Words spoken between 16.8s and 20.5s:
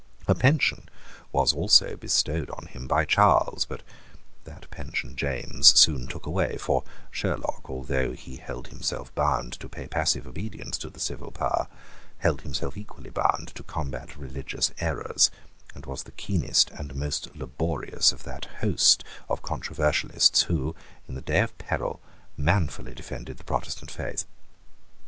most laborious of that host of controversialists